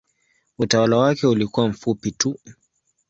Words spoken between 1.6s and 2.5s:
mfupi tu.